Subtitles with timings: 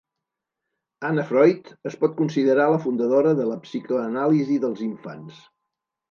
[1.09, 5.37] Anna Freud es pot considerar la fundadora de la psicoanàlisi dels infants.